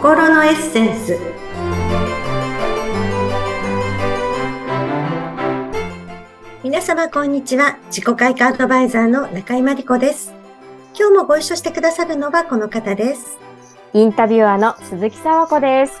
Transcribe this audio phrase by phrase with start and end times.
[0.00, 1.18] 心のエッセンス。
[6.64, 7.76] 皆様こんにちは。
[7.88, 10.32] 自己開花アドバイザーの中井真理子です。
[10.98, 13.36] 今日もご一緒してくださるのはこの方です。
[13.92, 16.00] インタビュアーの鈴木沢子です。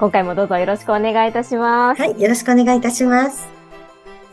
[0.00, 2.02] 今回もどうぞよろしくお願いいたします。
[2.02, 3.57] はいよろしくお願いいたします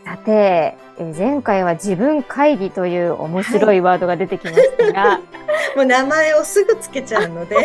[0.06, 5.20] さて、え前回は自分会議という面白いワードが出てきましたが、は
[5.74, 7.56] い、もう名前をすぐつけちゃうので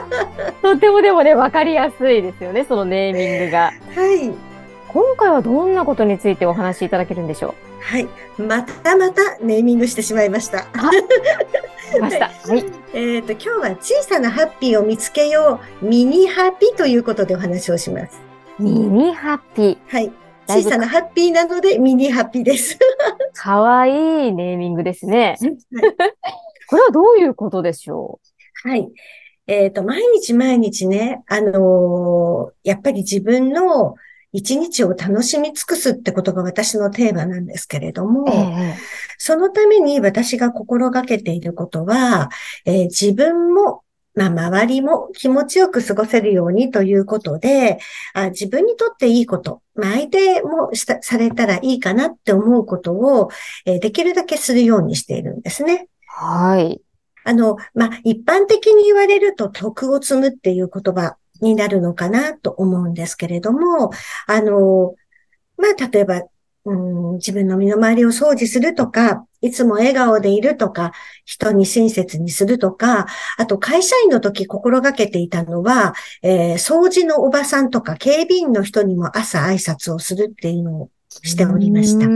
[0.62, 4.32] とてもでもね分かりやすいですよねそのネーミングがはい
[4.88, 7.72] 今回はどんなことについてお話しいただけるんでしょう？
[7.82, 8.08] はい。
[8.38, 10.66] またまたネーミングしてしまいました。
[12.00, 12.30] ました。
[12.48, 12.64] はい。
[12.94, 18.20] えっ、と、今日は小さなハッピーを見つけよう、ミニハッピーということでお話をします。
[18.58, 19.78] ミニハッピー。
[19.88, 20.12] はい。
[20.48, 22.78] 小さなハッピーなのでミニハッピーです。
[23.34, 25.36] かわいいネーミングですね。
[25.40, 25.56] はい、
[26.68, 28.20] これはどういうことでしょ
[28.64, 28.68] う？
[28.68, 28.88] はい。
[29.46, 33.96] えっ、ー、と、毎日毎日ね、あのー、やっぱり自分の
[34.32, 38.74] 一日を楽しみ尽くすってことが私のテーマなんですけれども、えー、
[39.18, 42.30] そのために私が心がけていることは、
[42.64, 43.82] えー、自分も
[44.14, 47.78] まあ、周りも気持ちよく過ごせるようにということで、
[48.14, 53.30] あ自分にとっていいこと、まあ、相手もしたされたらいいかなって思うことを、
[53.64, 55.88] えー、できるだけするようにしているんですね。
[56.06, 56.80] はい。
[57.24, 63.90] あの、まあ、一般的に言われると徳を積むっていう言葉になるのかなと思うんですけれども、
[64.26, 64.94] あの、
[65.56, 66.22] まあ、例えば、
[66.64, 70.92] うん、自分の身の回りを掃除するとか、いつも笑顔でいるとか、
[71.24, 73.06] 人に親切にするとか、
[73.36, 82.06] あと会社員の時心がけていたのは、えー、掃除のおばさんとか警備員の人にも朝挨拶をするっていうのをしておりました。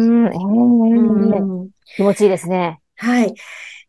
[1.96, 2.80] 気持ちいいですね。
[2.94, 3.34] はい。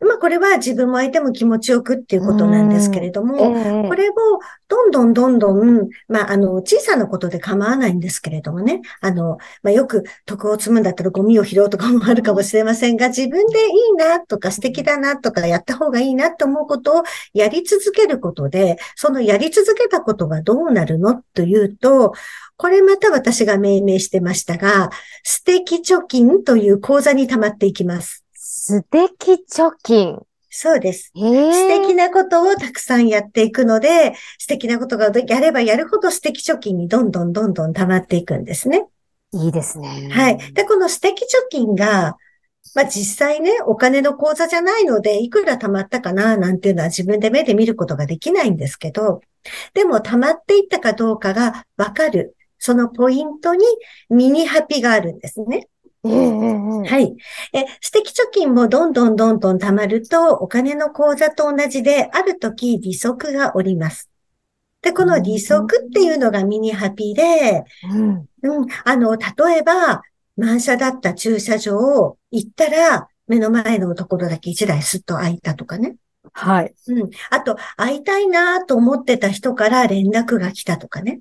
[0.00, 4.14] まあこれは自分も相手も気持ちよくっていうことなんですけれども、えー、これを
[4.68, 17.02] どんどんどんどん、まああの小さなことで構わないんですけれどもね、あの、まあよく徳を積むんだったらゴミを拾うとかもあるかもしれませんが、自分でいいなとか素敵だなとかやった方がいいなと思うことを
[17.34, 22.12] やり続けることで、そのやり続けたことがどうなるのというと、
[22.56, 24.90] これまた私が命名してましたが、
[25.24, 28.27] 素敵貯金という口座に溜まっていきます。
[28.50, 30.18] 素敵貯金。
[30.48, 31.12] そうです。
[31.14, 38.86] 素敵なことをたくさんやっていくので、素敵なことがやればやるほど素敵貯金にどんどんどんどん溜まっていくんですね。
[39.34, 40.08] いいですね。
[40.10, 40.38] はい。
[40.54, 42.16] で、この素敵貯金が、
[42.74, 49.20] まあ実際ね、お金の口座じゃないので、いくら貯まったかな、なんていうのは自分で目で見ることができないんですけど、
[49.74, 53.66] でも溜まっていったかどうかがわかる、そのポイントに
[54.08, 55.68] ミニハピがあるんですね。
[56.02, 57.16] はい。
[57.52, 64.08] え、素敵貯金もどんどんどんどん貯まると、お金の口座と同じで、ある時利息がおります。
[64.82, 70.02] で、この利息っていうのがミニハピで、うん、うん、あの、例えば、
[70.36, 75.96] 満車だった駐車場を行ったら、目の前のところだけ一台スッと開いたとかね。
[76.32, 76.74] はい。
[76.86, 77.10] うん。
[77.30, 81.20] あと、会いたいなと思ってた人から連絡が来たとかね。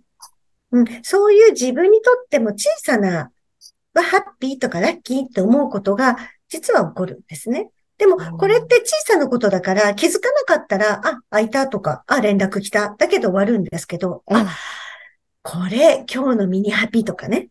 [0.72, 0.86] うん。
[1.02, 3.32] そういう自分にとっても小さな
[3.98, 6.18] はハッピーとかラッキーって思うことが
[6.50, 7.70] 実は起こるんですね。
[7.98, 12.96] でも、これって小さなことだから気づかなかったら、あ、開いたとか、あ、連絡来た。
[12.98, 14.56] だけど終わるんですけど、あ、
[15.42, 17.50] これ今日のミニハピとかね。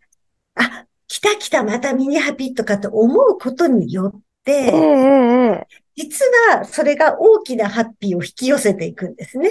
[0.55, 9.51] あ、来た来たまたミニハピとかって思うことによって、実はそれが大きなハッピーを引き寄せていくんですね。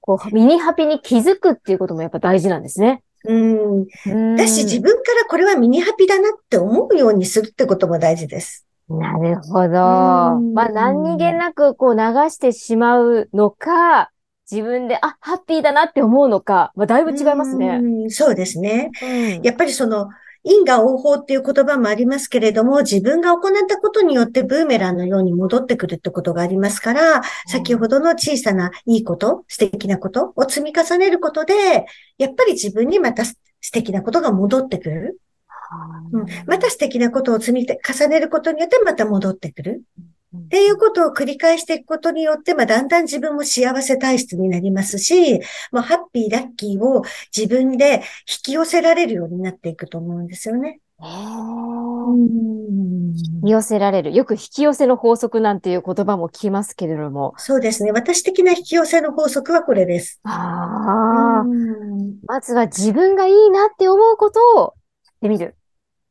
[0.00, 3.02] こう、ミニハピに気づくっていうこともやっぱ大事なんですね。
[3.24, 3.86] うん。
[4.36, 8.66] だし、自分からこれはミニハピだなって思うようにするってことも大事です。
[8.88, 9.70] なるほど。
[9.70, 12.00] まあ、何気なくこう流
[12.30, 14.10] してしまうのか、
[14.50, 17.80] 自分で、あ、ハッピーだなって思うのか、まあ、だいぶ違いますね。
[18.06, 18.90] うそうですね。
[19.00, 20.08] うん、やっぱりその、
[20.42, 31.54] 因果応報っていう言葉もありますけれども、自分が行ったことによってブーメランのように戻ってくるってことがありますから、先ほどの小さないいこと、素敵なことを積み重ねることで、
[32.16, 33.36] やっぱり自分にまた素
[33.72, 35.20] 敵なことが戻ってくる。
[36.12, 39.82] うん、また素敵なことを積み重ねることによってまた戻ってくる。
[40.36, 45.40] っていうことを繰り返していくことによって、まあ、だんだん自分も幸せ体質になりますし、
[45.72, 47.02] まあ、ハッピー、ラッキーを
[47.36, 50.80] 自分で引き寄せられるようになっていくと思うんですよね。
[53.16, 54.12] 引き寄せられる。
[54.12, 57.32] よく引き寄せの法則なんていう言葉も聞きますけれども。
[57.38, 57.90] そうですね。
[57.90, 60.20] 私的な引き寄せの法則はこれです。
[60.24, 61.44] ああ。
[62.26, 65.56] まずは自分がいいなって思うことをやってみる。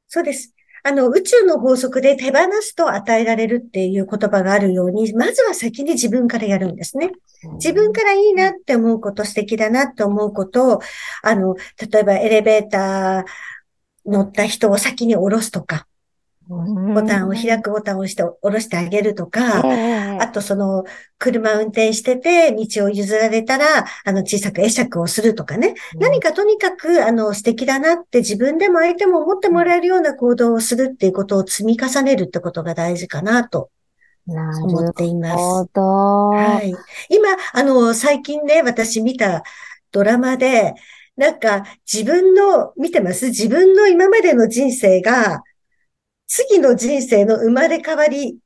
[0.08, 0.56] そうです。
[0.90, 7.12] あの、宇宙の法則で手放すと与えられるっていう言葉があるように、まずは先に自分からやるんですね。
[7.54, 10.82] 自分からいいなって思うこと、素敵だなって思うことを、
[11.22, 11.56] あの、
[11.92, 13.26] 例えばエレベーター
[14.08, 15.86] 乗った人を先に降ろすとか、
[16.48, 19.62] ボタンを開くボタンを押して下ろしてあげるとか、
[20.22, 20.84] あとその、
[21.18, 25.76] 車運転してて道を譲られたら、あの、小さく会釈をするとかね。
[25.96, 33.70] 何かとにかく、あの、素敵だなって自分でも相手も思ってもらえるような行動をするっていうことを積み重ねるってことが大事かなと
[34.28, 35.32] 思っています。
[35.32, 35.82] なるほど。
[36.30, 36.74] はい。
[37.10, 39.44] 今、あの、最近ね、私見た
[39.92, 40.76] ドラマで、
[41.18, 43.26] なんか自分の、見てます？
[43.26, 45.44] 自分の今までの人生が、
[46.28, 48.38] 次の人生の生まれ変わり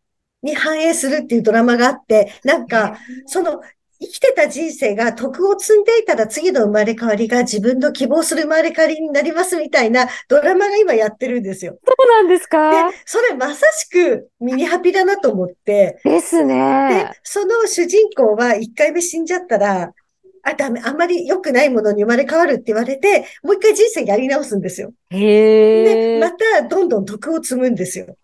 [0.44, 3.62] に反映するっていうドラマがあって、なんか、その、
[4.02, 11.78] 生きてた人生が徳を積んでいたら次の生まれ変わりが自分の希望する生まれ変わりになりますみたいなドラマが今やってるんですよ。
[11.86, 12.90] そうなんですか？
[12.90, 16.02] で、それまさしくミニハピだなと思って。
[16.04, 17.06] ですね。
[17.14, 19.94] で、その主人公は一回目死んじゃったら、
[20.42, 24.92] あ、ダメ、あんまり良くないものに生まれ変わるって言われて、もう一回人生やり直すんですよ。
[25.12, 28.18] へで、またどんどん徳を積むんですよ。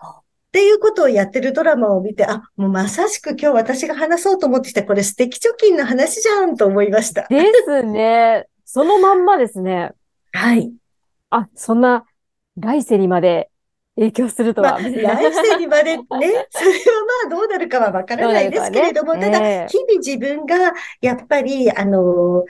[0.50, 7.28] っていうことをやってるドラマを見て、あ、もうまさしく今日私が話そうと思ってきた、これ素敵貯金の話じゃんと思いました。
[7.30, 8.48] ですね。
[8.66, 9.92] そのまんまですね。
[10.31, 10.72] はい。
[11.30, 12.06] あ、そんな
[12.57, 13.51] 来世にまで
[13.96, 14.72] 影響するとは。
[14.72, 16.04] まあ、来世にまでね、
[16.50, 16.75] それは
[17.28, 22.44] まあどうなるかはわからないですけれども、ね、ただ、日々自分がやっぱり、あの、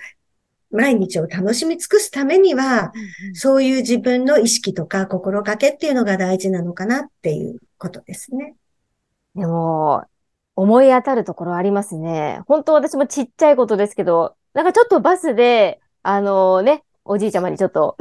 [0.71, 2.91] 毎日を楽しみ尽くすためには、
[3.33, 8.55] そういう自分の意識とか心がけっていうのが大事なのかなっていうことですね。
[9.35, 10.03] でも、
[10.55, 12.41] 思い当たるところありますね。
[12.47, 17.97] 本当私もちっちゃいことですけど、なんかちょっとバスで、あのね、おじいちゃまにちょっと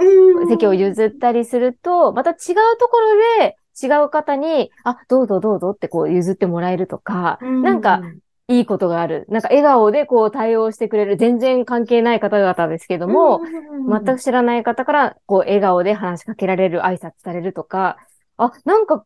[0.49, 2.37] 席を譲ったりすると、また違う
[2.79, 8.03] ところで違う方に、あ、どうぞどうぞってこう譲ってもらえるとか、なんか
[8.51, 9.27] いいことがある。
[9.29, 11.17] なんか笑顔でこう対応してくれる。
[11.19, 13.41] 全然関係ない方々ですけども、
[13.89, 17.99] 全く知らない方からこう笑顔で話しかけられる、挨拶されるとか、
[18.39, 19.05] あ、なんか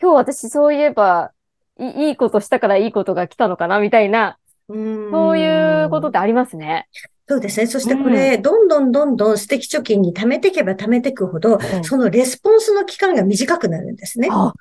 [0.00, 1.32] 今日私そういえば
[1.78, 6.88] いいことしたからいいことが来たのかなみたいな、そういうことってありますね。
[7.28, 7.66] そうですね。
[7.66, 14.28] そしてこれ、うん、どんどんどんどん素敵貯金に貯めていけば貯めていくほど、うん、そのレスポンスの期間が短くなるんですね。
[14.30, 14.52] あ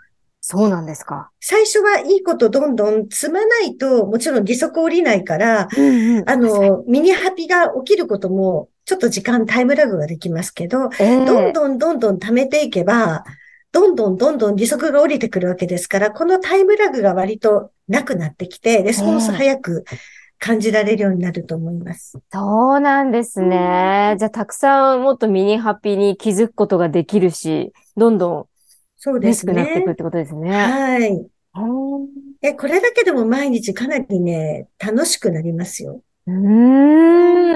[0.47, 1.31] そうなんですか。
[1.39, 13.24] 最初はいいことどんどん積まないと、もちろん利息降りないから、うんうん、あの、ミニハピが起きることも、ちょっと時間、タイムラグができますけど、えー、どんどんどんどん貯めていけば、
[13.71, 19.97] どんどんどんどん利息が降りてくるわけですから、このタイムラグが割となくなってきて、レスポンス早く、えー
[20.38, 22.19] 感じられるようになると思います。
[22.31, 24.09] そうなんですね。
[24.12, 28.45] うん、じゃあ、たくさんもっとミニハッピーに気づくことができるし、どんどん
[29.06, 29.54] そうですね。
[29.54, 30.50] 嬉しくなっていくってことですね。
[30.50, 31.28] はい。
[32.42, 36.02] え、これだけでも毎日かなりね、楽しくなりますよ。
[36.25, 37.54] うん。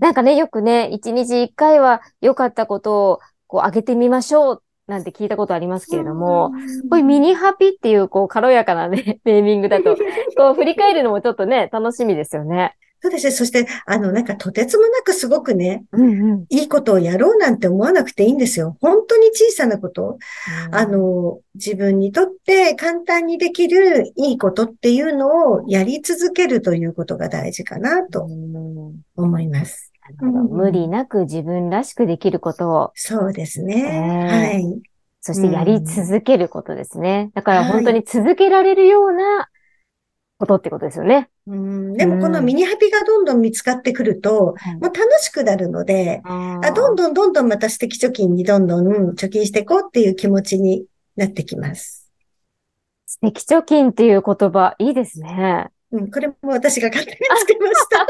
[0.00, 6.52] なんかね、よくね、一日一回は良かったことをこう上げてみましょうなんて聞いたことありますけれども、
[6.88, 9.94] こういうミニハピっていう、こう、軽やかなね、ネーミングだと、
[10.38, 12.76] こう、振り返るのもちょっとね、楽しみですよね。
[13.02, 13.30] そうですね。
[13.32, 18.76] そして、あの、なんかとてつもなくすごくね、うんうん、いいことをやろうなんて思わなくていいんですよ。
[18.80, 20.18] 本当に小さなこと。
[20.68, 28.22] うん、あの、自分にとって簡単にできるいいことっていうのをやり続けるということが大事かなと
[29.16, 29.92] 思います。
[30.20, 32.92] うん、無理なく自分らしくできることを。
[32.94, 34.28] そうですね。
[34.30, 34.80] はい。
[35.20, 37.30] そしてやり続けることですね。
[37.34, 39.48] だから本当に続けられるような
[40.42, 41.30] ことってことですよね。
[41.46, 50.84] うん、でもこのミニハピがどんどん見つかってくると、もう楽しくなるので、あどんどんどんどんまた素敵貯金にどんどん貯金していこうっていう気持ちに
[51.16, 52.10] なってきます。
[53.06, 55.68] 素敵貯金っていう言葉、いいですね。
[55.92, 58.06] うん、これも私が勝手につけました。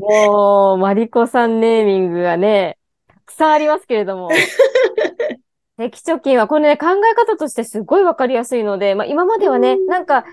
[0.00, 2.76] もう、マリコさんネーミングがね、
[3.08, 4.28] たくさんありますけれども。
[5.78, 10.24] 適貯金は、これね、考え方としてすごいわかりやすいので、まあ今まではね、なんか、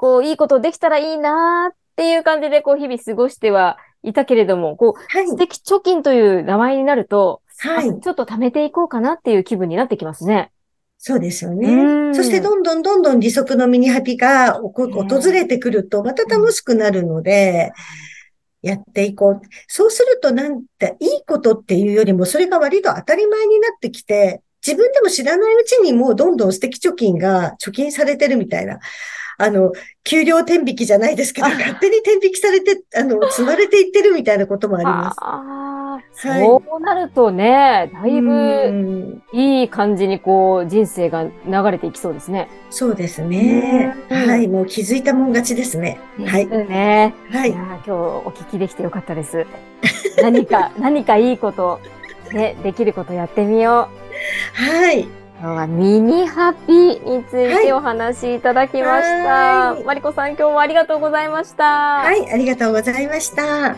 [0.00, 8.00] こう、いいことできたらいいなーっていう感じで、こう、日々過ごしてはいたけれども、こう、はい、素敵貯金という名前になると、はい。
[8.00, 10.52] ちょっと貯めていこうかなっていう気分になってきますね。
[10.96, 12.14] そうですよね。
[12.14, 14.86] そしてどんどんどんどん利息のミニハピが訪
[15.32, 17.70] れてくると、また楽しくなるので、
[18.62, 19.40] やっていこう。
[19.68, 28.78] そうするとなんて、いいことっていうよりも、それが割と当たり前になってきて、自分でも知らないうちにもうどんどん素敵貯金が貯金されてるみたいな。
[29.42, 29.72] あの、
[30.04, 35.16] 給料天引きじゃないですけど、勝手に天引きされて、あの、 積まれていってるみたいなこともあります。
[35.20, 41.30] あはいそうなるとね、だいぶうんいい感じにこう人生が流
[41.70, 42.48] れていきそうですね。
[42.70, 43.94] そうですね。
[44.10, 44.48] うんはい。
[44.48, 46.00] もう気づいたもん勝ちですね。
[46.24, 47.14] はいね。
[47.30, 47.52] はいい。
[47.52, 49.46] 今日お聞きできてよかったです。
[50.22, 51.80] 何か、 何かいいこと、
[52.32, 53.88] ね、できることやってみよ
[54.58, 54.62] う。
[54.62, 55.19] はい。
[55.40, 59.72] 今日はミニハッピーについてお話しいただきました。
[59.72, 61.64] はいマリコさん今日もありがとうございました。
[61.64, 62.30] はい。
[62.30, 63.74] ありがとうございました。